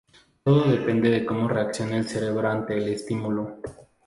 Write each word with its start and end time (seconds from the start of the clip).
Todo 0.43 0.63
depende 0.63 1.11
de 1.11 1.23
cómo 1.27 1.47
reaccione 1.47 1.95
el 1.97 2.07
cerebro 2.07 2.49
ante 2.49 2.75
el 2.75 2.87
estímulo. 2.89 3.59